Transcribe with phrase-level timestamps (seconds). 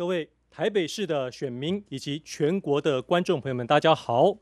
[0.00, 4.38] 各位台北市的选民以及全国的观众朋友们，大家好，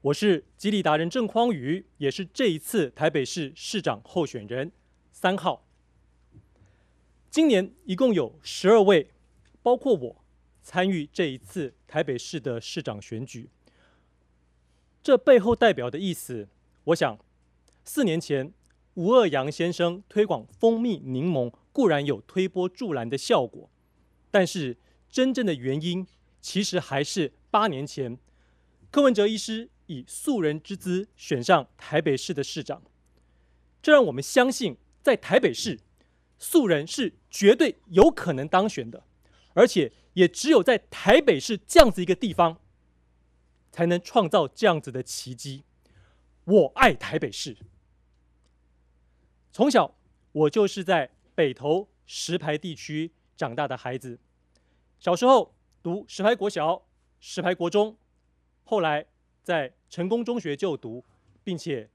[0.00, 4.72] 我是激励达人郑匡宇，也是这一次台北市市长候选人
[5.10, 5.66] 三号。
[7.30, 9.10] 今年一共有十二位，
[9.62, 10.24] 包括我，
[10.62, 13.50] 参与这一次台北市的市长选举。
[15.02, 16.48] 这背后代表的意思，
[16.84, 17.18] 我想，
[17.84, 18.50] 四年前
[18.94, 23.68] 吴二阳先生推广蜂蜜柠檬固然有推波助澜的效果。
[24.32, 24.78] 但是
[25.10, 26.06] 真正的原因，
[26.40, 28.18] 其实还是八年前
[28.90, 32.82] 柯文哲医师以素人之姿选上台北市的市长，
[33.82, 35.78] 这让我们相信，在台北市，
[36.38, 39.04] 素人是绝对有可能当选的，
[39.52, 42.58] 而且也只有在台北市这样子一个地方，
[43.70, 45.64] 才能创造这样子的奇迹。
[46.44, 47.58] 我爱台北市，
[49.52, 49.94] 从小
[50.32, 53.12] 我就是在北投石牌地区。
[53.42, 54.16] 长大的孩子，
[55.00, 56.80] 小时候读石牌国小、
[57.18, 57.96] 石牌国中，
[58.62, 59.04] 后来
[59.42, 61.04] 在成功中学就读，
[61.42, 61.90] 并且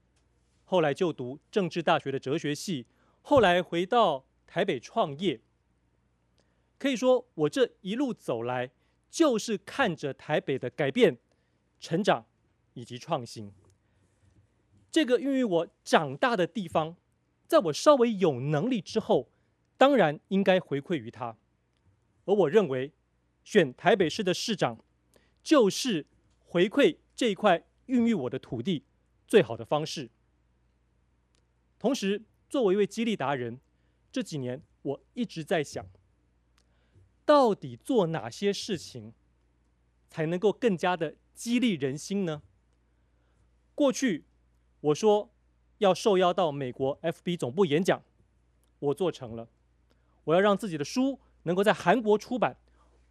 [0.66, 2.84] 后来就读政治大学的哲学系，
[3.22, 5.40] 后来回到台北创业。
[6.76, 8.70] 可以说，我这一路走来，
[9.08, 11.16] 就是看着台北的改变、
[11.80, 12.26] 成长
[12.74, 13.50] 以及创新。
[14.90, 16.94] 这个孕育我长大的地方，
[17.46, 19.30] 在我稍微有能力之后。
[19.78, 21.36] 当然应该回馈于他，
[22.26, 22.92] 而我认为，
[23.44, 24.84] 选台北市的市长，
[25.42, 26.04] 就是
[26.40, 28.84] 回馈这一块孕育我的土地
[29.26, 30.10] 最好的方式。
[31.78, 32.20] 同时，
[32.50, 33.60] 作为一位激励达人，
[34.10, 35.86] 这几年我一直在想，
[37.24, 39.14] 到底做哪些事情，
[40.10, 42.42] 才能够更加的激励人心呢？
[43.76, 44.24] 过去
[44.80, 45.30] 我说
[45.78, 48.02] 要受邀到美国 FB 总部演讲，
[48.80, 49.48] 我做成了。
[50.28, 52.54] 我要让自己的书能够在韩国出版，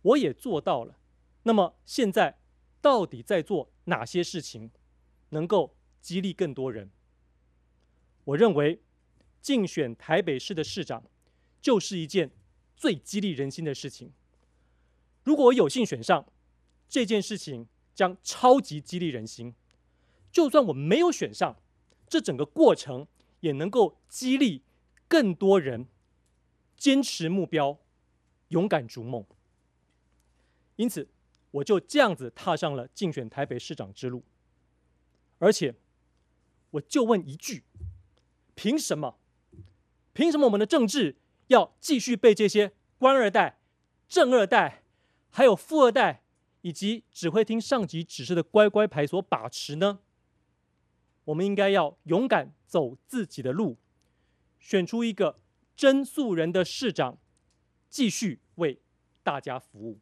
[0.04, 1.00] 我也做到了。
[1.44, 2.38] 那么现在
[2.80, 4.70] 到底在做哪些事情，
[5.30, 6.92] 能够激励更多人？
[8.24, 8.84] 我认为
[9.42, 11.04] 竞选台北市的市长
[11.60, 12.30] 就是一件
[12.76, 14.12] 最激励人心的事情。
[15.24, 16.24] 如果我有幸选上，
[16.88, 19.56] 这件事情将超级激励人心。
[20.32, 21.58] 就算我没有选上，
[22.08, 23.08] 这整个过程
[23.40, 24.62] 也能够激励
[25.08, 25.88] 更多人。
[26.78, 27.80] 坚持目标，
[28.50, 29.26] 勇敢逐梦。
[30.76, 31.10] 因此，
[31.50, 34.24] 我就这样子踏上了竞选台北市长之路。
[35.40, 35.74] 而且，
[36.70, 37.64] 我就问一句：
[38.54, 39.18] 凭什么？
[40.14, 41.18] 凭什么我们的政治
[41.48, 43.60] 要继续被这些官二代、
[44.08, 44.84] 正二代，
[45.30, 46.24] 还有富二代，
[46.62, 50.00] 以及只会听上级指示的乖乖牌所把持呢？
[51.26, 53.78] 我们应该要勇敢走自己的路，
[54.60, 55.40] 选出一个。
[55.78, 57.20] 真素人的市长，
[57.88, 58.80] 继续为
[59.22, 60.00] 大家服务。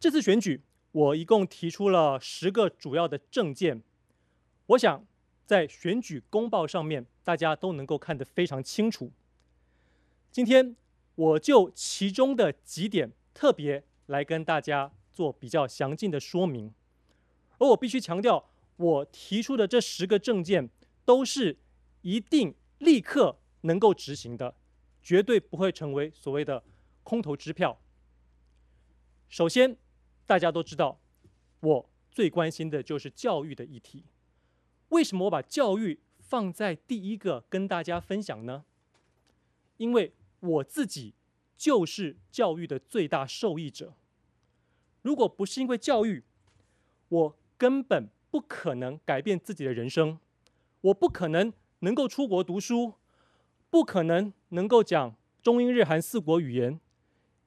[0.00, 3.82] 这次选举，我一共提出了十个主要的政见。
[4.68, 5.06] 我想
[5.44, 9.12] 在选举公报上面，大家都能够看得非常清楚。
[10.32, 10.74] 今天
[11.14, 16.72] 我就其中的几点特别来跟大家做比较详尽的说明。
[17.58, 20.70] 而我必须强调，我提出的这十个政见
[21.04, 21.58] 都是
[22.00, 23.38] 一定立刻。
[23.66, 24.54] 能够执行的，
[25.02, 26.62] 绝对不会成为所谓的
[27.02, 27.78] 空头支票。
[29.28, 29.76] 首先，
[30.24, 30.98] 大家都知道，
[31.60, 34.04] 我最关心的就是教育的议题。
[34.90, 38.64] 为什么我把教育放在第一个跟大家分享呢？
[39.76, 41.14] 因为我自己
[41.56, 43.94] 就是教育的最大受益者。
[45.02, 46.22] 如果不是因为教育，
[47.08, 50.18] 我根本不可能改变自己的人生，
[50.80, 52.94] 我不可能能够出国读书。
[53.76, 56.80] 不可能能够讲中英日韩四国语言，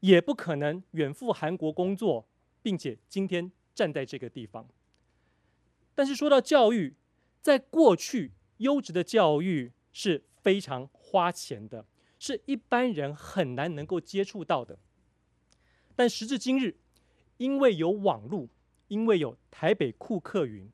[0.01, 2.29] 也不可能远赴韩国工作，
[2.61, 4.67] 并且今天站在这个地方。
[5.95, 6.93] 但是说到教育，
[7.41, 11.83] 在过去优质的教育是非常花钱的，
[12.19, 14.77] 是一般人很难能够接触到的。
[15.95, 16.77] 但时至今日，
[17.37, 18.47] 因为有网络，
[18.87, 20.71] 因为有台北库克云，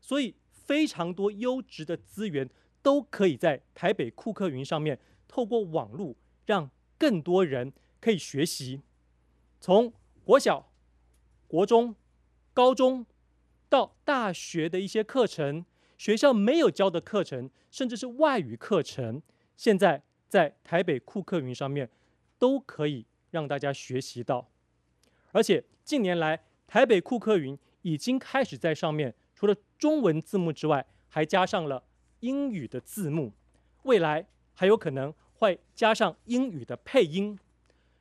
[0.00, 2.50] 所以非常多优质的资源。
[2.86, 4.96] 都可以在台北库克云上面，
[5.26, 8.80] 透过网络让更多人可以学习，
[9.58, 9.92] 从
[10.22, 10.70] 国小、
[11.48, 11.96] 国中、
[12.54, 13.04] 高中
[13.68, 15.66] 到大学的一些课程，
[15.98, 19.20] 学校没有教的课程，甚至是外语课程，
[19.56, 21.90] 现在在台北库克云上面
[22.38, 24.48] 都可以让大家学习到。
[25.32, 31.82] 而且近年来，台北库克云已经开始在上面，除了中文字幕之外，还加上了。
[32.20, 33.32] 英语的字幕，
[33.82, 37.38] 未来还有可能会加上英语的配音，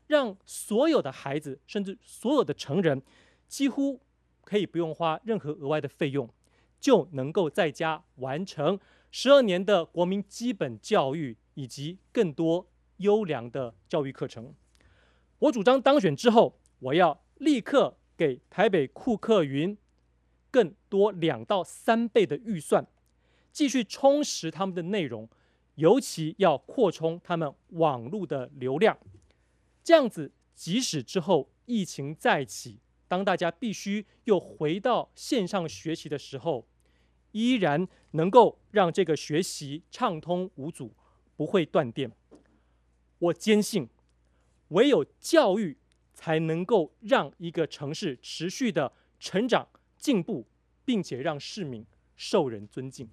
[0.08, 3.02] 让所有的孩子，甚至所有的成人，
[3.48, 4.00] 几乎
[4.44, 6.30] 可以不用花任何额外的费用，
[6.80, 8.80] 就能够在家完成
[9.12, 12.68] 十二年的国民基本教育以及更多
[12.98, 14.54] 优良的教育课程。
[15.40, 19.78] 我主张当选之后，我要立刻给台北库克云
[20.50, 22.86] 更多两到三倍的预算，
[23.56, 25.30] 继续充实他们的内容，
[25.76, 28.98] 尤其要扩充他们网络的流量。
[29.82, 36.68] 这样子，即使之后疫情再起，当大家必须又回到线上学习的时候，
[37.32, 40.94] 依然能够让这个学习畅通无阻，
[41.38, 42.12] 不会断电。
[43.20, 43.88] 我坚信，
[44.68, 45.78] 唯有教育
[46.14, 49.66] 才能够让一个城市持续的成长
[49.98, 50.46] 进步，
[50.84, 51.86] 并且让市民
[52.18, 53.08] 受人尊敬。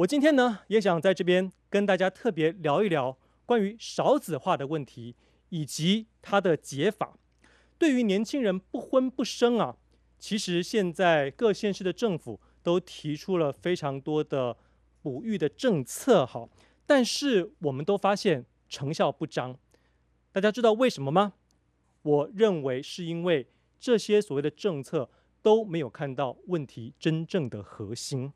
[0.00, 5.14] 我今天呢，也想在这边跟大家特别聊一聊关于少子化的问题
[5.50, 7.18] 以及它的解法。
[7.76, 9.76] 对于年轻人不婚不生啊，
[10.18, 14.56] 其实现在各县市的政府都提出了非常多的
[15.02, 16.48] 哺育的政策，好，
[16.86, 18.46] 但是我们都发现。
[18.70, 19.58] 成效不彰，
[20.30, 21.32] 大家知道为什么吗？
[22.02, 23.48] 我认为是因为
[23.80, 25.10] 这些所谓的政策
[25.42, 28.32] 都没有看到问题真正的核心。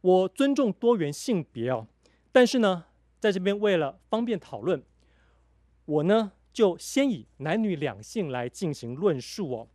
[0.00, 1.86] 我尊重多元性别哦，
[2.32, 2.86] 但是呢，
[3.18, 4.82] 在这边为了方便讨论，
[5.84, 9.68] 我呢就先以男女两性来进行论述哦。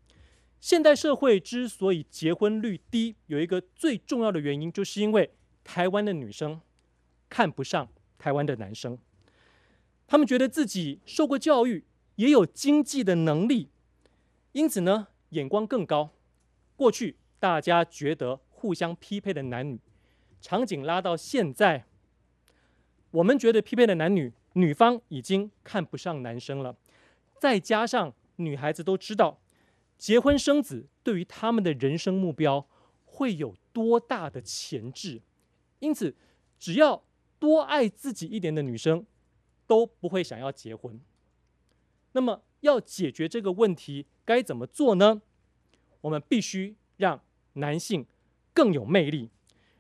[0.60, 5.30] 现代社会之所以结婚率低，有一个最重要的原因，就是因为
[5.64, 6.62] 台湾的女生
[7.30, 7.88] 看不上。
[8.20, 8.98] 台湾的男生，
[10.08, 11.84] 他们觉得自己受过教育，
[12.16, 13.68] 也有经济的能力，
[14.54, 16.12] 因此呢，眼光更高。
[16.78, 19.78] 过去大家觉得互相匹配的男女，
[20.44, 21.86] 场景拉到现在，
[23.12, 26.75] 我们觉得匹配的男女，女方已经看不上男生了。
[27.40, 29.40] 再加上女孩子都知道，
[29.98, 32.68] 结婚生子对于他们的人生目标
[33.06, 35.22] 会有多大的前置，
[35.80, 36.16] 因此
[36.60, 37.04] 只要。
[37.39, 39.06] 多爱自己一点的女生
[39.68, 40.98] 都不会想要结婚。
[42.13, 45.22] 那么要解决这个问题该怎么做呢？
[46.00, 47.22] 我们必须让
[47.56, 48.06] 男性
[48.54, 49.30] 更有魅力，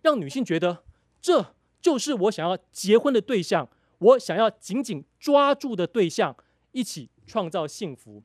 [0.03, 0.83] 让女性觉得
[1.19, 3.67] 这就是我想要结婚的对象，
[3.97, 6.35] 我想要紧紧抓住的对象，
[6.71, 8.21] 一起创造幸福。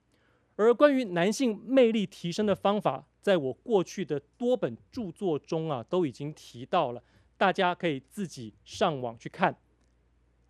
[0.56, 7.02] 而关于男性魅力提升的方法，在我过去的多本著作中啊，都已经提到了。
[7.36, 9.56] 大家可以自己上网去看，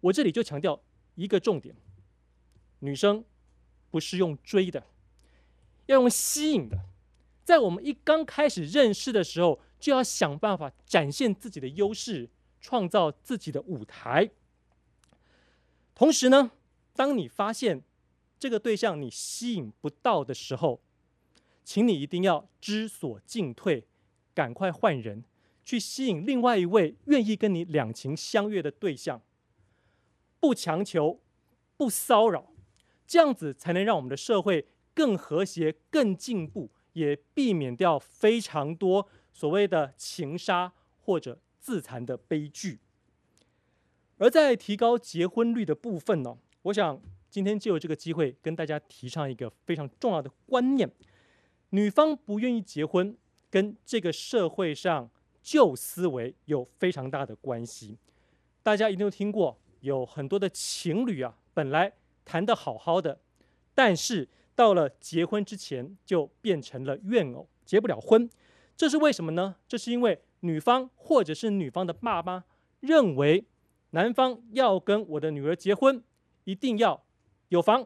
[0.01, 0.81] 我这里就强调
[1.15, 1.77] 一个重点：
[2.79, 3.23] 女生
[3.91, 4.83] 不是用追的，
[5.85, 6.79] 要用吸引的。
[7.45, 12.29] 在我们一刚开始认识的时候，就要想办法展现自己的优势，
[12.61, 14.31] 创造自己的舞台。
[15.95, 16.51] 同时呢，
[16.95, 17.83] 当你发现
[18.39, 20.81] 这个对象你吸引不到的时候，
[21.65, 23.87] 请你一定要知所进退，
[24.35, 25.25] 赶快换人。
[25.65, 29.21] 去吸引另外一位愿意跟你两情相悦的对象，
[30.41, 31.21] 不强求，
[31.77, 32.55] 不骚扰，
[33.07, 39.07] 这样子才能让我们的社会更和谐、更进步，也避免掉非常多
[39.39, 40.73] 所谓的情杀
[41.05, 42.81] 或者自残的悲剧。
[44.17, 47.01] 而在提高结婚率的部分呢，我想
[47.31, 50.91] 今天就有这个机会跟大家提倡一个非常重要的观念：
[51.71, 53.17] 女方不愿意结婚，
[53.49, 55.09] 跟这个社会上。
[55.41, 57.97] 旧思维有非常大的关系，
[58.63, 61.91] 大家一定都听过，有很多的情侣啊，本来
[62.27, 63.19] 谈得好好的，
[63.75, 68.29] 但是到了结婚之前就变成了怨偶，结不了婚。
[68.79, 69.57] 这是为什么呢？
[69.67, 72.45] 这是因为女方或者是女方的爸妈
[72.79, 73.45] 认为，
[73.91, 76.01] 男方要跟我的女儿结婚，
[76.45, 77.05] 一定要
[77.49, 77.85] 有房、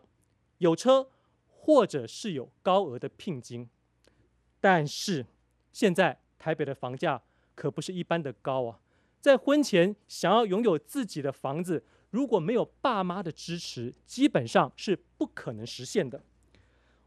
[0.59, 1.09] 有车，
[1.49, 3.67] 或者是有高额的聘金。
[4.61, 5.25] 但是
[5.73, 7.23] 现在台北的房价，
[7.55, 8.79] 可不是一般的高啊！
[9.19, 16.23] 在婚前想要拥有自己的房子，如果没有爸妈的支持，基本上是不可能实现的。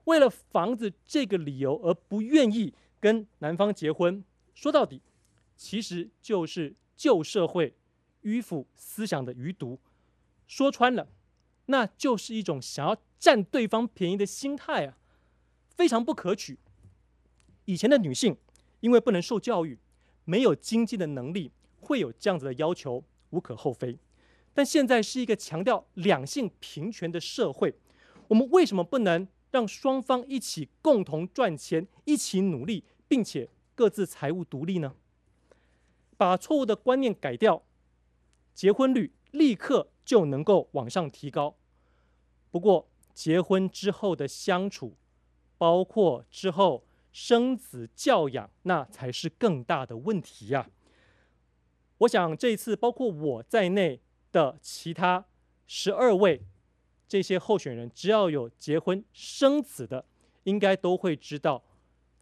[0.06, 2.74] 为了房子这个理由而不愿意
[3.06, 4.24] 跟男方结婚，
[4.56, 5.00] 说到底，
[5.56, 7.76] 其实就是旧社会
[8.24, 9.80] 迂腐思想的余毒。
[10.48, 11.08] 说穿了，
[11.68, 14.98] 那就是一种想要占对方便宜的心态啊，
[15.70, 16.58] 非常不可取。
[17.66, 18.36] 以前的女性
[18.80, 19.78] 因为不能受教育。
[20.24, 24.00] 没有经济的能力，会有这样子的要求，无可厚非。
[24.56, 27.76] 但现在是一个强调两性平权的社会，
[28.30, 34.96] 我们为什么不能让双方一起共同赚钱，一起努力，并且各自财务独立呢？
[36.18, 37.64] 把错误的观念改掉，
[38.54, 41.58] 结婚率立刻就能够往上提高。
[42.50, 44.96] 不过，结婚之后的相处，
[45.58, 50.70] 包括之后生子教养，那才是更大的问题呀。
[52.00, 55.26] 我想这一次包括我在内的其他
[55.66, 56.42] 十二位
[57.08, 60.06] 这些候选人，只要有结婚生子的，
[60.44, 61.64] 应该都会知道，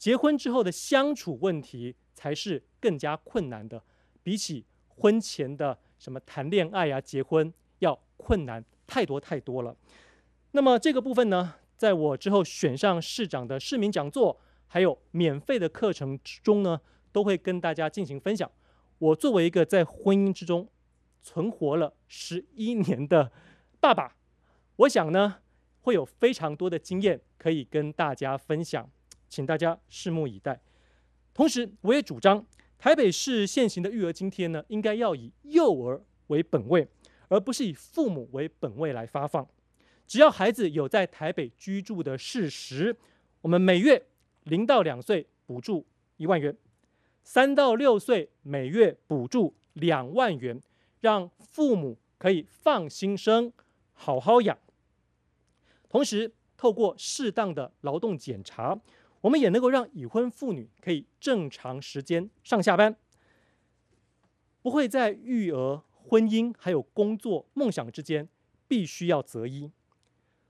[0.04, 3.82] 结婚之后的相处问题才是更加困难的，
[4.22, 9.74] 比起婚前的什么谈恋爱啊、结婚要困难太多太多了。
[10.52, 16.82] 那么这个部分呢，在我之后选上市长的市民讲座，还有免费的课程之中呢，
[17.14, 18.52] 都会跟大家进行分享。
[18.98, 20.68] 我作为一个在婚姻之中
[21.22, 23.32] 存活了十一年的
[23.80, 24.18] 爸爸，
[24.76, 25.38] 我想呢，
[25.80, 28.92] 会有非常多的经验可以跟大家分享，
[29.34, 30.62] 请大家拭目以待。
[31.34, 32.46] 同时，我也主张
[32.78, 36.88] 台北市现行的育儿津贴呢，应该要以幼儿为本位，
[37.30, 39.50] 而不是以父母为本位来发放。
[40.06, 42.96] 只要孩子有在台北居住的事实，
[43.42, 44.06] 我们每月
[44.44, 45.84] 零到两岁补助
[46.18, 46.56] 一万元，
[47.24, 50.62] 三到六岁每月补助两万元，
[51.00, 53.52] 让父母可以放心生，
[53.94, 54.56] 好好养。
[55.90, 58.80] 同时，透过适当的劳动检查，
[59.24, 62.94] 我们也能够让已婚妇女可以正常时间上下班，
[64.62, 68.28] 不会在育儿、婚姻还有工作梦想之间
[68.68, 69.72] 必须要择一。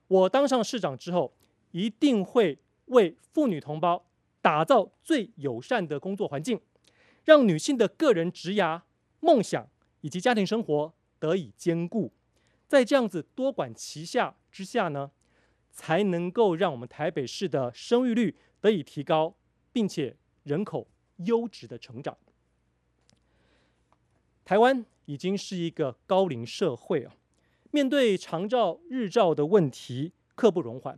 [0.07, 1.35] 我当上市长之后，
[1.69, 4.03] 一定会为妇女同胞
[4.41, 6.59] 打造最友善的工作环境，
[7.25, 8.81] 让女性的个人职涯、
[9.19, 9.69] 梦想
[10.01, 12.11] 以及家庭生活得以兼顾。
[12.67, 15.11] 在这样子多管齐下之下呢，
[15.69, 19.35] 才能够让我们台北市的生育率得以提高，
[19.73, 22.17] 并且人口优质的成长。
[24.45, 27.13] 台湾已经是一个高龄社会啊。
[27.71, 30.97] 面对长照、日照的问题，刻不容缓。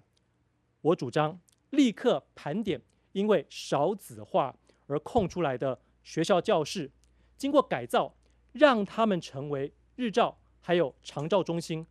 [0.81, 1.39] 我主张
[1.71, 2.79] 立刻盘点，
[3.13, 4.55] 因为少子化
[4.85, 6.91] 而空出来的学校教室，
[7.35, 8.13] 经过改造，
[8.51, 11.87] 让他们成为日照还有长照中心。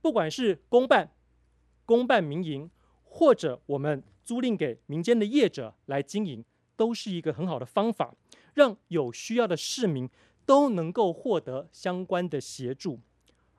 [0.00, 1.10] 不管是公办、
[1.84, 2.70] 公办民营，
[3.02, 6.44] 或者我们租赁给民间的业者来经营，
[6.76, 8.14] 都是一个很好的方法，
[8.54, 10.08] 让有需要的市民
[10.46, 13.00] 都能够获得相关的协助，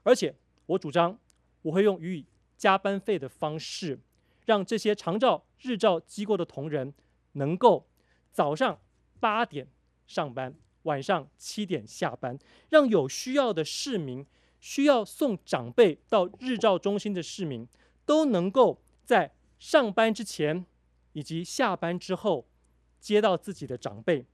[0.03, 0.33] 而且。
[0.67, 1.19] 我主张，
[1.63, 2.25] 我会用予以
[2.55, 3.99] 加班费的方式，
[4.45, 6.93] 让这些长照、日照机构的同仁
[7.33, 7.85] 能够
[8.31, 8.79] 早上
[9.19, 9.67] 八点
[10.07, 14.25] 上班，晚上七点下班，让有需要的市民、
[14.61, 17.67] 需要送长辈到日照中心的市民，
[18.05, 20.65] 都能够在上班之前
[21.13, 22.47] 以及下班之后
[22.99, 24.25] 接到自己的长辈，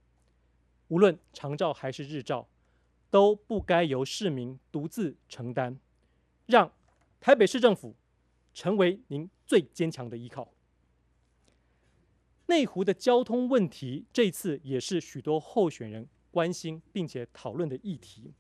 [0.88, 2.48] 无论长照还是日照，
[3.10, 5.78] 都不该由市民独自承担。
[6.46, 6.72] 让
[7.20, 7.94] 台北市政府
[8.54, 10.50] 成为您最坚强的依靠。
[12.46, 18.32] 内湖的交通问题，这次也是许多候选人关心并且讨论的议题。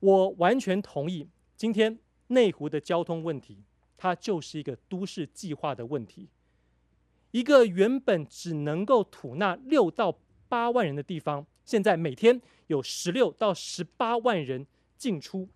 [0.00, 3.62] 我完全同意，今天内湖的交通问题，
[4.04, 6.28] 它就是一个都市计划的问题。
[7.30, 14.66] 一个原本只能够吐纳六到八万人的地方，现在每天有十六到十八万人
[14.98, 15.48] 进出。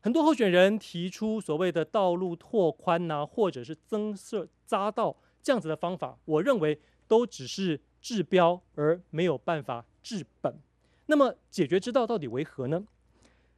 [0.00, 10.58] 很多候选人提出所谓的道路拓宽呐、啊，或者是增设匝道这样子的方法，我认为都只是治标而没有办法治本。
[11.06, 12.84] 那么解决之道到底为何呢？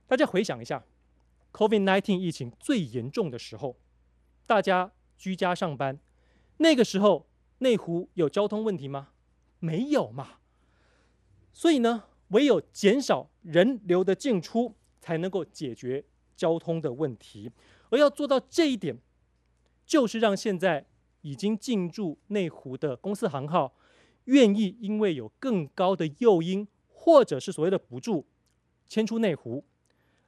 [0.06, 0.84] 大家回想一下
[1.58, 3.76] ，COVID-19 疫情最严重的时候，
[4.46, 5.98] 大家居家上班，
[6.58, 7.26] 那个时候
[7.58, 9.08] 内湖有交通问题吗？
[9.58, 10.38] 没有嘛。
[11.52, 16.04] 所以呢，唯有减少人流的进出，才能够解决。
[16.36, 17.50] 交通的问题，
[17.90, 18.96] 而要做到这一点，
[19.84, 20.86] 就是让现在
[21.22, 23.74] 已经进驻内湖的公司行号，
[24.26, 28.24] 愿意因为有更高的诱因，或者是所谓的补助，
[28.86, 29.64] 迁出内湖。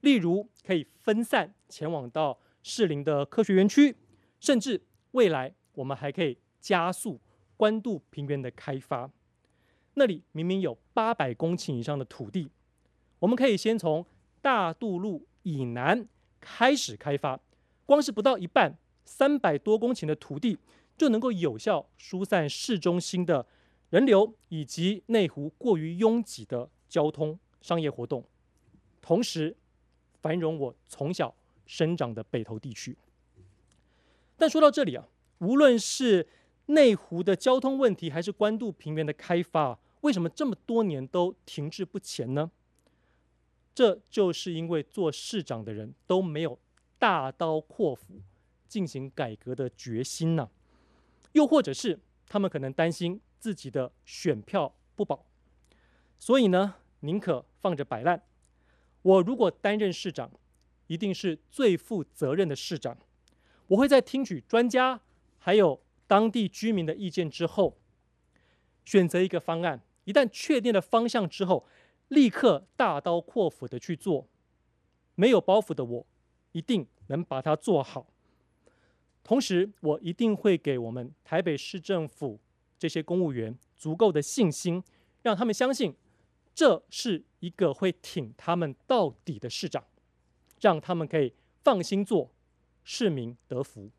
[0.00, 3.96] 例如，可以分散前往到士林的科学园区，
[4.38, 7.20] 甚至未来我们还可以加速
[7.56, 9.10] 关渡平原的开发。
[9.94, 12.50] 那里明明有八百公顷以上的土地，
[13.18, 14.06] 我们可以先从
[14.40, 15.26] 大渡路。
[15.42, 16.06] 以南
[16.38, 17.40] 开始开发，
[17.86, 18.76] 光是不到一半，
[19.06, 20.58] 三百多公顷的土地
[20.98, 23.46] 就能够有效疏散市中心的
[23.88, 28.22] 人流以及内湖过于拥挤的交通商业活动，
[29.00, 29.56] 同时
[30.20, 31.34] 繁荣我从小
[31.66, 32.96] 生长的北投地区。
[34.36, 35.06] 但说到这里啊，
[35.38, 36.26] 无论是
[36.66, 42.50] 内湖的交通问题，还是关渡平原的开发，为什么这么多年都停滞不前呢？
[43.74, 46.58] 这就是因为做市长的人都没有
[46.98, 48.20] 大刀阔斧
[48.66, 50.50] 进行改革的决心呢、
[51.32, 55.24] 又或者是他们可能担心自己的选票不保，
[56.18, 58.22] 所以呢，宁可放着摆烂。
[59.02, 60.30] 我如果担任市长，
[60.86, 62.96] 一定是最负责任的市长。
[63.68, 65.00] 我会在听取专家
[65.38, 67.78] 还有当地居民的意见之后，
[68.84, 69.80] 选择一个方案。
[70.04, 71.66] 一旦确定了方向之后，
[72.08, 74.26] 立刻大刀阔斧的去做。
[75.14, 76.06] 没有包袱的我，
[76.52, 78.06] 一定能把它做好。
[79.22, 82.40] 同时，我一定会给我们台北市政府
[82.78, 84.82] 这些公务员足够的信心，
[85.22, 85.94] 让他们相信
[86.54, 89.84] 这是一个会挺他们到底的市长，
[90.60, 92.30] 让他们可以放心做。
[92.82, 93.90] 市民得福。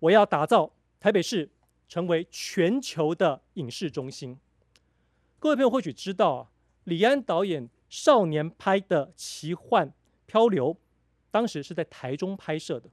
[0.00, 1.48] 我要打造台北市
[1.88, 4.38] 成为全球的影视中心。
[5.38, 6.50] 各位朋友或许知道啊，
[6.84, 9.92] 李安导演少年拍的《奇幻
[10.26, 10.74] 漂流》，
[11.30, 12.90] 当时是在台中拍摄的。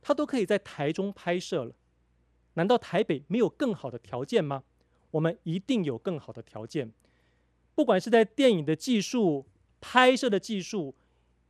[0.00, 1.74] 他都可以在台中拍摄了，
[2.54, 4.62] 难道台北没有更好的条件吗？
[5.10, 6.92] 我们一定有更好的条件，
[7.74, 9.46] 不管是在电影的技术、
[9.80, 10.94] 拍摄的技术。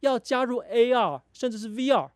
[0.01, 2.11] 要加入 AR 甚至是 VR，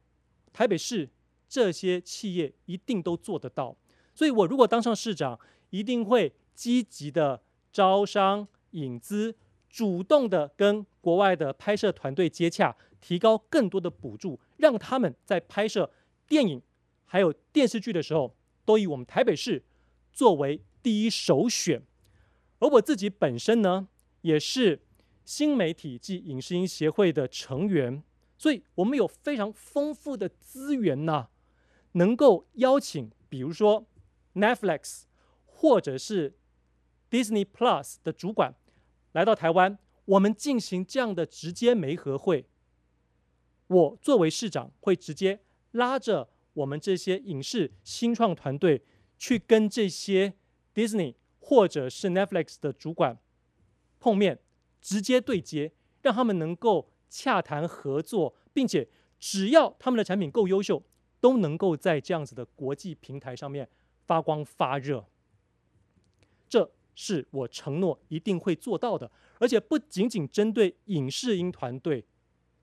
[0.52, 1.08] 台北市
[1.48, 3.76] 这些企业一定都做得到。
[4.12, 5.38] 所以，我如果当上市长，
[5.70, 7.40] 一定会积极的
[7.72, 9.36] 招商引资，
[9.70, 15.88] 主动的跟国外的拍摄团队接洽，提高更多的补助，让他们在拍摄
[16.26, 16.60] 电影
[17.04, 18.34] 还有电视剧的时候，
[18.64, 19.62] 都以我们台北市
[20.12, 21.80] 作为第一首选。
[22.58, 23.86] 而我自己本身呢，
[24.26, 24.82] 也是。
[25.28, 28.00] 新媒体暨影视音协会的成员，
[28.38, 31.30] 所以我们有非常丰富的资源呐、啊，
[31.94, 33.84] 能够邀请，比如说
[34.34, 35.02] Netflix
[35.44, 36.36] 或者是
[37.10, 38.54] Disney Plus 的主管
[39.10, 42.46] 来到台湾，我们进行这样的直接媒合会。
[43.66, 45.40] 我作为市长，会直接
[45.72, 48.84] 拉着我们这些影视新创团队
[49.18, 50.34] 去跟这些
[50.72, 53.18] Disney 或者是 Netflix 的主管
[54.00, 54.38] 碰面。
[54.80, 60.80] 直接对接，让他们能够洽谈合作，并且只要他们的产品够优秀，
[61.20, 63.68] 都能够在这样子的国际平台上面
[64.06, 65.04] 发光发热。
[66.48, 72.04] 这是我承诺一定会做到的，而且不仅仅针对影视音团队，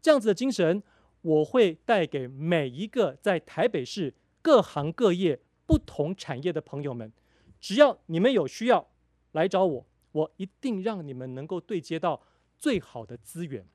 [0.02, 0.82] 这样子的精神，
[1.24, 7.12] 我会带给每一个在台北市各行各业不同产业的朋友们。
[7.60, 8.88] 只要你们有需要，
[9.34, 9.86] 来找我。
[10.14, 12.20] 我一定让你们能够对接到
[12.58, 13.66] 最好的资源。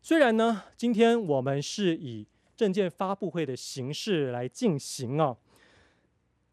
[0.00, 5.36] 虽然呢，今天我们是以证件发布会的形式来进行啊，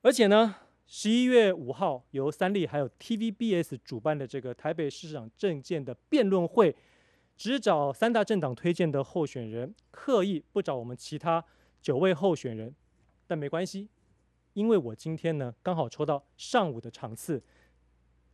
[0.01, 6.75] 而且呢，十一月五号由三立还有 TVBS 主办的这个台北市长证件的辩论会，
[7.37, 11.43] 只找三大政党推荐的候选人，刻意不找我们其他
[11.81, 12.73] 九位候选人，
[13.25, 13.87] 但没关系，
[14.53, 17.41] 因为我今天呢刚好抽到上午的场次。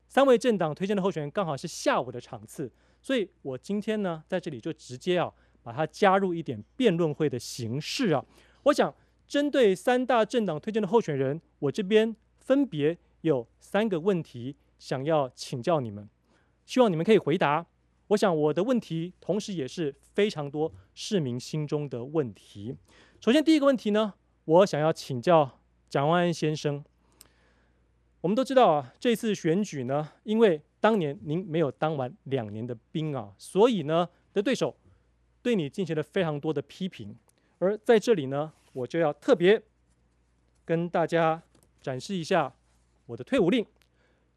[0.08, 5.32] 三位政党推荐的候选人刚好是下午的场次，所以我今天呢在这里就直接啊
[5.64, 8.24] 把它加入一点辩论会的形式啊。
[8.64, 8.94] 我想
[9.28, 16.08] 针对三大政党推荐的候选人，我这边分别有三个问题想要请教你们，
[16.66, 17.66] 希望你们可以回答。
[18.10, 22.76] 我想我的问题同时也是非常多市民心中的问题。
[23.20, 24.14] 首先第一个问题呢，
[24.46, 26.84] 我想要请教蒋万安先生。
[28.24, 34.74] 我们都知道啊，这次选举呢，因为当年您没有当完两年的兵啊，所以呢，的对手
[35.42, 37.14] 对你进行了非常多的批评。
[37.60, 39.62] 而在这里呢，我就要特别
[40.64, 41.44] 跟大家
[41.82, 42.54] 展示一下
[43.08, 43.66] 我的退伍令。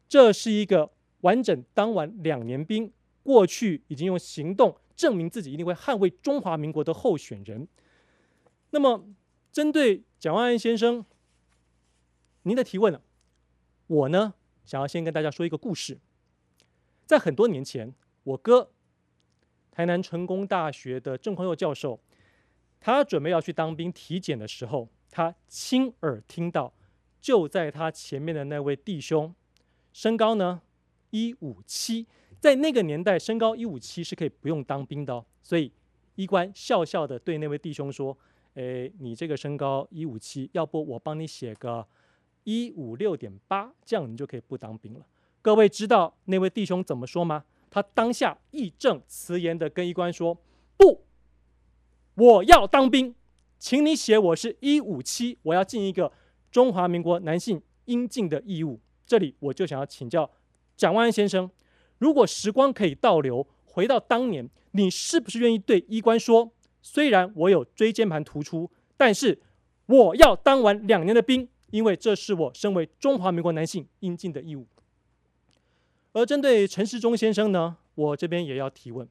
[0.09, 2.91] 这是一个完整当完两年兵，
[3.23, 7.65] 过去已经用行动证明自己一定会捍卫中华民国的候选人。
[8.71, 9.05] 那么，
[9.53, 11.05] 针对蒋万安先生
[12.43, 12.99] 您的提问呢？
[13.87, 14.33] 我呢，
[14.65, 15.97] 想要先跟大家说一个故事。
[17.05, 18.69] 在很多年前，我哥，
[19.71, 21.97] 台南成功大学的郑匡佑教授，
[22.81, 26.73] 他准备要去当兵体检的时候，他亲耳听到，
[27.21, 29.33] 就在他前面的那位弟兄，
[29.93, 30.61] 身高呢
[31.11, 32.05] 一五七，
[32.41, 35.25] 在那个年代，身高一五七是可以不用当兵的哦。
[35.41, 35.71] 所以
[36.15, 38.17] 医官笑笑的对那位弟兄说
[38.55, 41.87] ：“诶，你这个身高一五七，要不我帮你写个。”
[42.47, 45.05] 一五六点八，这样你就可以不当兵了。
[45.41, 47.43] 各位知道那位弟兄怎么说吗？
[47.69, 50.37] 他当下义正辞严的跟医官说
[50.77, 51.03] ：“不，
[52.15, 53.13] 我要当兵，
[53.59, 56.09] 请你写我是一五七，我要尽一个
[56.49, 60.31] 中华民国男性应尽的义务。”这里我就想要请教
[60.77, 61.51] 蒋万安先生，
[61.97, 66.49] 如果时光可以倒流，回到当年，你是不是愿意对医官说：
[66.81, 69.41] 虽然我有椎间盘突出，但是
[69.87, 74.67] 我要当完两年的兵，因为这是我身为中华民国男性应尽的义务。
[76.13, 79.07] 而针对陈时中先生呢，我这边也要提问：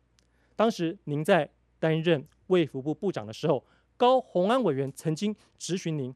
[0.56, 3.64] 当时您在担任卫福部部长的时候，
[3.96, 6.14] 高虹安委员曾经质询您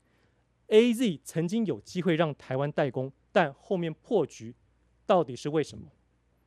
[0.68, 4.54] ，AZ 曾经有机会让台湾代工，但后面破局，
[5.06, 5.84] 到底是为什么？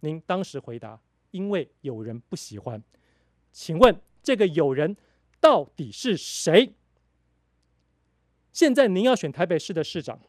[0.01, 0.99] 您当时回答：
[1.31, 2.83] 因为有人不喜欢。
[3.51, 4.97] 请问这个有人
[5.39, 6.73] 到底是谁？
[8.53, 10.21] 现在您要选台北市的市长，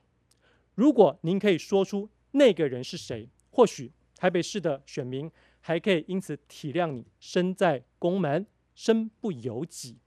[0.74, 9.98] 如果您可以说出那个人是谁，或许台北市的选民还可以因此体谅你身在宫门，身不由己。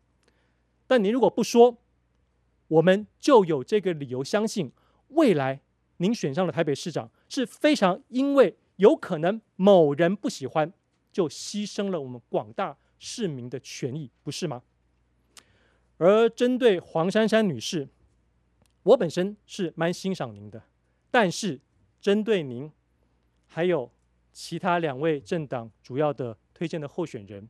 [0.88, 1.77] 但您如果不说，
[2.67, 4.71] 我们就有这个理由相信，
[5.10, 5.62] 未来
[5.97, 10.73] 您选上了台北市长是非常因为有可能某人不喜欢，
[11.12, 14.63] 就牺牲了我们广大市民的权益，不是吗？
[15.97, 17.88] 而针对黄珊珊女士，
[18.88, 20.63] 我本身是蛮欣赏您的，
[21.12, 21.60] 但是
[22.00, 22.71] 针对您
[23.45, 23.91] 还有
[24.32, 27.50] 其他两位政党主要的推荐的候选人，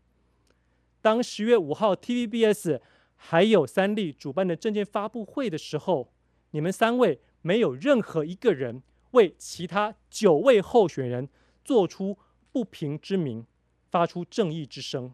[0.99, 2.81] 当十月五号 TVBS
[3.15, 6.11] 还有三立主办的政见发布会的时候，
[6.51, 11.29] 你们三位没有任何一个人为其他九位候选人
[11.63, 12.17] 做出
[12.51, 13.45] 不平之鸣，
[13.91, 15.13] 发出正义之声。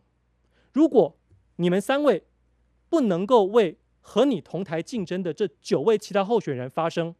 [0.72, 1.18] 如果
[1.58, 2.24] 你们三位
[2.88, 7.16] 不能够为和你同台竞争的这九位其他候选人发声，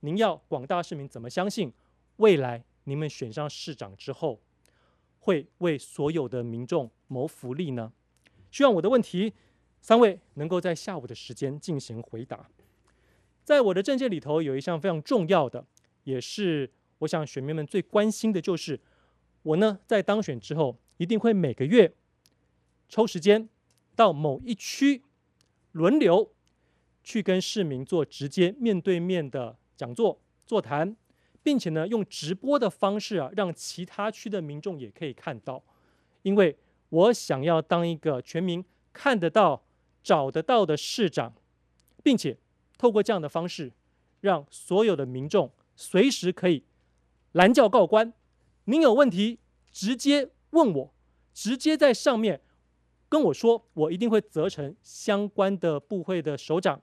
[0.00, 1.72] 您要广大市民怎么相信
[2.18, 4.38] 未来你们选上市长之后
[5.18, 7.92] 会为所有的民众谋福利呢？
[8.52, 9.32] 希望我的问题。
[9.82, 12.50] 三位能够在下午的时间进行回答。
[13.42, 15.64] 在我的政见里头，有一项非常重要的，
[16.04, 18.78] 也是我想选民们最关心的，就是
[19.42, 21.94] 我呢在当选之后，一定会每个月
[22.90, 23.48] 抽时间
[23.96, 25.02] 到某一区
[25.72, 26.32] 轮流
[27.02, 30.96] 去跟市民做直接面对面的讲座座谈，
[31.42, 35.62] 并且呢用直播的方式啊，让其他区的民众也可以看到，
[36.22, 36.56] 因为
[36.88, 39.62] 我想要当一个全民看得到。
[40.02, 41.34] 找得到的市长，
[42.02, 42.38] 并且
[42.78, 43.70] 透过这样的方式，
[44.22, 46.64] 让所有的民众随时可以
[47.32, 48.10] 拦轿告官。
[48.64, 49.38] 您有问题
[49.70, 50.94] 直接问我，
[51.34, 52.40] 直接在上面
[53.10, 56.80] 跟我说，我一定会责成相关的部会的首长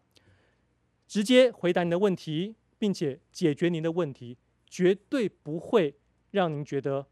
[1.07, 4.37] 直接回答您的问题，并且解决您的问题，
[4.67, 5.95] 绝对不会
[6.31, 7.07] 让您觉得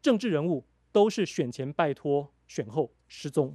[0.00, 3.54] 政治人物都是选前拜托，选后失踪。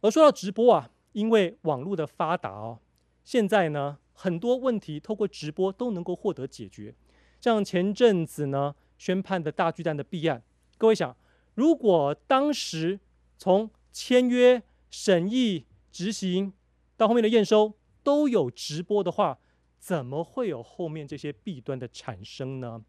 [0.00, 2.80] 而说到直播啊，因为网络的发达哦，
[3.22, 6.92] 现在呢很多问题透过直播都能够获得解决。
[7.40, 10.42] 像前阵子呢宣判的大巨蛋的弊案，
[10.76, 11.16] 各位想，
[11.54, 13.00] 如果当时
[13.38, 16.52] 从签约、审议、执行
[16.96, 19.38] 到后面的验收都有直播的话，
[19.78, 22.84] 怎么会有后面这些弊端的产生呢？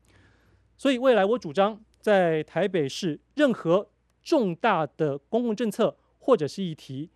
[0.77, 3.89] 所以未来我主张在台北市任何
[4.21, 5.97] 重大的公共政策。
[6.17, 7.11] 或者是议题，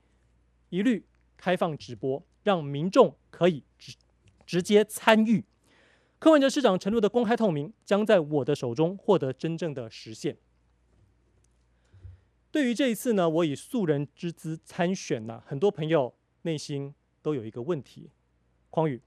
[0.70, 1.04] 一律
[1.36, 3.96] 开放直播，让民众可以直
[4.46, 5.44] 直接参与。
[6.20, 10.38] 柯文哲市长承诺的公开透明，将在我的手中获得真正的实现。
[12.52, 18.10] 对于这一次呢，我以素人之姿参选呢，很多朋友内心都有一个问题：
[18.70, 19.02] 匡宇，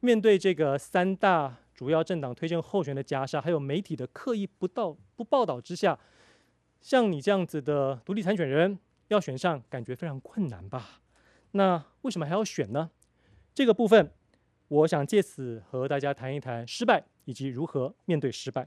[0.00, 5.98] 面对这个三大主要政党推荐候选的夹杀，还有媒体的刻意不到不报道之下，
[6.80, 8.78] 像你这样子的独立参选人。
[9.08, 11.02] 要选上，感觉非常困难吧？
[11.50, 12.90] 那为什么还要选呢？
[13.54, 14.10] 这个部分，
[14.68, 18.66] 我想借此和大家谈一谈失败以及如何面对失败。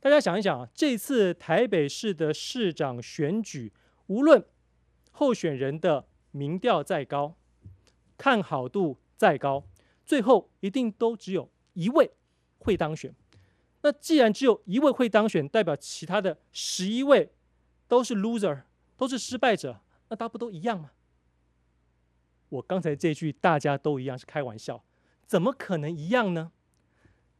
[0.00, 3.72] 大家想一想啊，这次台北市的市长选举，
[4.06, 4.44] 无论
[5.12, 7.36] 候选人的民调再高，
[8.16, 9.64] 看好度再高，
[10.04, 12.10] 最后一定都只有一位
[12.58, 13.14] 会当选。
[13.82, 17.32] 那既然只有一位会当选，代表其他的十一位
[17.86, 18.62] 都是 loser。
[18.98, 20.90] 都是失败者，那大家不都一样吗？
[22.48, 24.82] 我刚才这句“大家都一样”是开玩笑，
[25.24, 26.50] 怎么可能一样呢？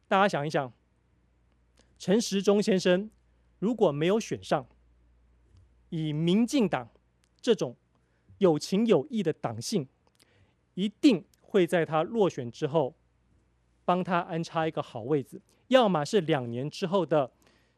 [0.07, 0.71] 大家想一想，
[1.99, 3.11] 陈时中先生
[3.59, 4.65] 如果没有选上，
[5.89, 6.89] 以民进党
[7.41, 7.75] 这种
[8.37, 9.85] 有情有义的党性，
[10.75, 12.95] 一定会在他落选之后
[13.83, 17.29] 帮他安插一个好位置，要么是两年之后的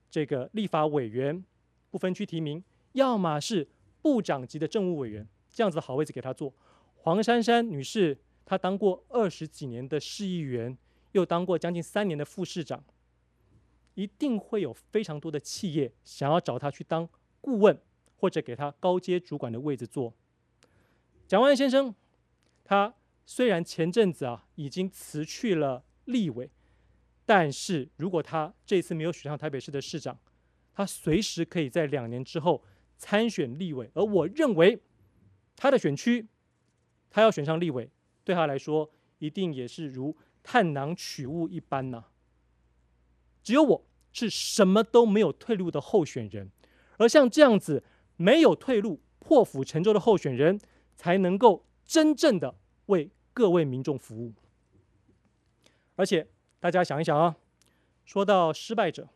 [0.10, 1.43] 这个立法委员
[1.89, 2.63] 不分区提名。
[2.93, 3.67] 要么是
[4.01, 6.53] 部长级的政务委员，这样子的好位置给他做。
[6.97, 10.77] 黄珊珊女士，她当过二十几年的市议员，
[11.13, 12.84] 又当过将近三年的副市长，
[14.02, 17.08] 一定会有非常多的企业想要找他去当
[17.40, 17.80] 顾问，
[18.16, 20.16] 或者给他高阶主管的位置做。
[21.28, 21.94] 蒋万先生，
[22.64, 22.96] 他
[23.28, 26.50] 虽然前阵子啊已经辞去了立委，
[27.28, 30.18] 但是如果他这次没有选上台北市的市长，
[30.74, 32.64] 他随时可以在两年之后
[32.98, 33.92] 参选立委。
[33.94, 34.82] 而我认为
[35.56, 36.28] 他的选区，
[37.12, 37.92] 他要选上立委，
[38.24, 42.06] 对他来说一定也是如探囊取物一般呐、
[43.44, 46.52] 只有我是什么都没有退路的候选人，
[46.97, 47.84] 而像这样子
[48.17, 50.60] 没有退路、破釜沉舟的候选人，
[50.95, 52.56] 才能够真正的
[52.88, 54.34] 为各位民众服务。
[55.95, 56.28] 而且
[56.60, 57.36] 大家想一想啊，
[58.06, 59.10] 说到失败者，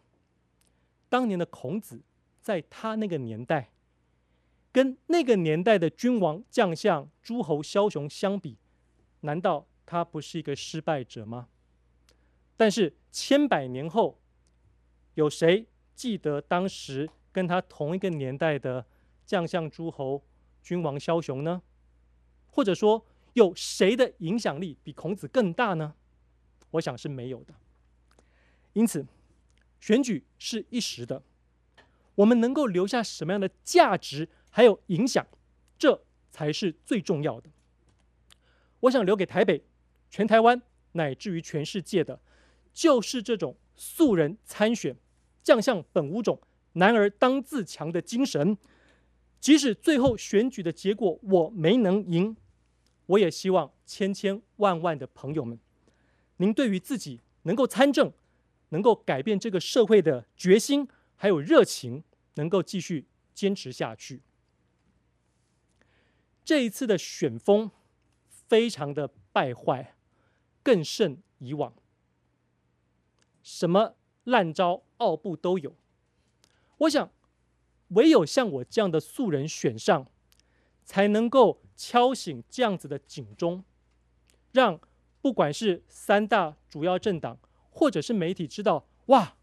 [1.10, 2.02] 当年的孔子，
[2.42, 3.72] 在他那个年代，
[4.72, 8.58] 跟那个年代的君王将相诸侯枭雄相比，
[9.22, 11.48] 难道他不是一个失败者吗？
[12.58, 14.20] 但是千百年后，
[15.16, 18.86] 有谁记得当时跟他同一个年代的
[19.26, 20.24] 将相诸侯、
[20.62, 21.62] 君王枭雄呢？
[22.48, 25.96] 或者说，有谁的影响力比孔子更大呢？
[26.72, 27.54] 我想是没有的。
[28.74, 29.06] 因此，
[29.80, 31.22] 选举是一时的，
[32.16, 35.26] 我们能够留下什么样的价值还有影响，
[35.78, 36.02] 这
[36.32, 37.50] 才是最重要的。
[38.82, 39.64] 我想留给台北、
[40.10, 42.20] 全台湾乃至于全世界的。
[42.74, 44.98] 就是这种素人参选，
[45.46, 46.42] 将相本无种，
[46.74, 48.58] 男儿当自强的精神。
[49.40, 52.36] 即使最后选举的结果我没能赢，
[53.06, 55.60] 我也希望千千万万的朋友们，
[56.38, 58.12] 您对于自己能够参政、
[58.70, 62.04] 能够改变这个社会的决心还有热情，
[62.34, 63.06] 能够继续
[63.36, 64.24] 坚持下去。
[66.44, 67.70] 这一次的选风
[68.28, 69.96] 非常的败坏，
[70.64, 71.72] 更胜以往。
[73.44, 75.76] 什么烂招、奥布都有。
[76.78, 77.10] 我想，
[77.90, 80.06] 唯有像我这样的素人选上，
[80.84, 83.64] 才能够敲醒这样子的警钟，
[84.52, 84.80] 让
[85.22, 87.38] 不管是三大主要政党，
[87.70, 89.36] 或者是媒体知道，哇，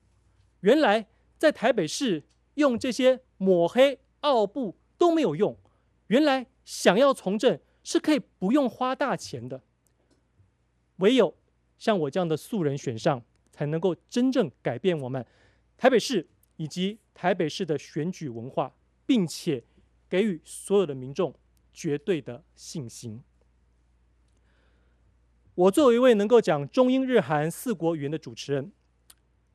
[0.61, 1.07] 原来
[1.39, 5.57] 在台北市用这些抹黑、奥布都没有用，
[6.09, 9.63] 原来想要从政是可以不用花大钱的。
[10.97, 11.35] 唯有
[11.79, 13.23] 像我这样的素人选上。
[13.55, 15.25] 才能够真正改变我们
[15.82, 18.74] 台北市以及台北市的选举文化，
[19.06, 19.64] 并且
[20.10, 21.34] 给予所有的民众
[21.74, 23.22] 绝对的信心。
[25.56, 28.72] 我作为一位能够讲中英日韩四国语言的主持人，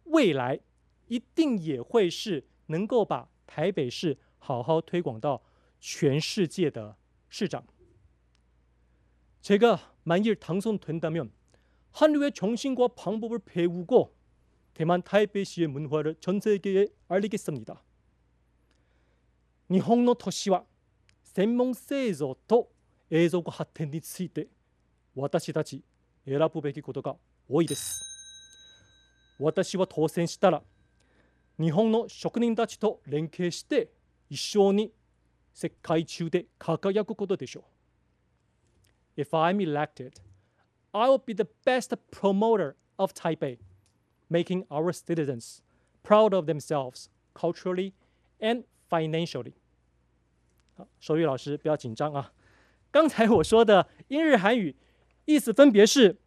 [0.05, 0.59] 未来
[1.07, 5.43] 一定也会是能够把台北市好好推广到
[5.81, 6.97] 全世界的
[7.29, 7.65] 市长。
[9.41, 11.31] 这个满意당선된다면
[11.93, 14.13] 한류의 정신과 방법을 배우고
[14.77, 17.83] 대만 타이베이시의 문화를 전 세계에 알리겠습니다.
[19.69, 20.65] 일본의 도시와
[21.23, 22.71] 専门 制造 と
[23.11, 24.49] 에이조고 하텐니 ついて
[25.15, 25.83] 私たち
[26.27, 27.17] 选ぶべきことが
[27.49, 28.03] 多いです。
[29.39, 30.63] 私は当选したら
[31.59, 33.91] 日本の职人たちと连携して
[34.31, 34.93] 一绪に
[35.53, 37.65] 世界中で辉くことでしょ
[39.17, 39.21] う。
[39.21, 40.13] If I'm elected,
[40.93, 43.59] I will be the best promoter of Taipei,
[44.30, 45.60] Making our citizens
[46.04, 47.94] proud of themselves culturally
[48.40, 49.54] and financially.
[50.76, 52.32] 好，手语老师不要紧张啊！
[52.92, 54.76] 刚才我说的英日韩语
[55.26, 56.18] 意思分别是：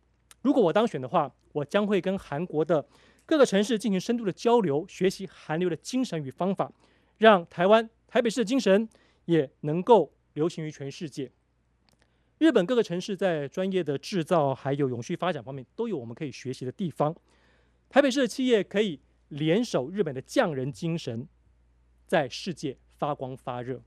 [0.43, 2.87] 如果我当选的话，我将会跟韩国的
[3.25, 6.71] 各个城市进行深度的交流，学习韩流的精神与方法，
[7.19, 8.89] 让台湾台北市的精神
[9.25, 11.31] 也能够流行于全世界。
[12.39, 17.15] 日本各个城市在专业的制造还有永续发展方面都有我们可以学习的地方。
[17.91, 18.99] 台北市的企业可以
[19.29, 21.29] 联手日本的匠人精神，
[22.07, 23.83] 在世界发光发热。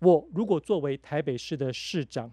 [0.00, 2.30] 我如果作为台北市的市长，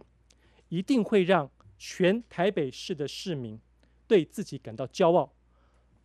[0.68, 3.58] 一定会让全台北市的市民
[4.08, 5.32] 对自己感到骄傲，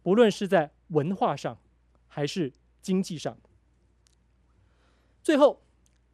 [0.03, 1.59] 不论是在文化上
[2.07, 3.37] 还是经济上。
[5.23, 5.61] 最后。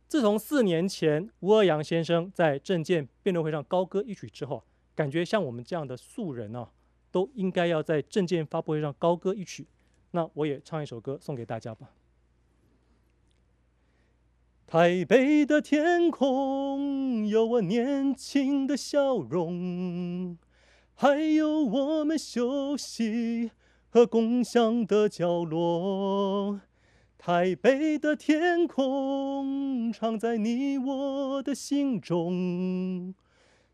[0.09, 4.63] 自从四年前吴尔阳先生在政见辩论会上高歌一曲之后，
[4.95, 6.71] 感觉像我们这样的素人啊，
[7.17, 9.67] 都应该要在证件发布会上高歌一曲。
[10.11, 11.91] 那我也唱一首歌送给大家吧。
[14.67, 20.37] 台北的天空有我年轻的笑容，
[20.95, 23.51] 还有我们休息
[23.89, 26.61] 和共享的角落。
[27.17, 33.15] 台北的天空藏在你我的心中，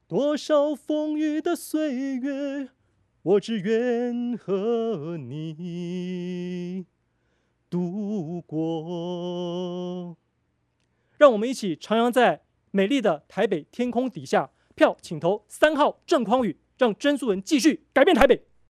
[0.06, 2.68] 多少风雨的岁月，
[3.22, 6.86] 我只愿和你
[7.70, 10.16] 度过。
[11.16, 18.42] 让我们一起徜徉在美丽的台北天空底下，票请投三号郑匡宇，让曾素文继续改变台北。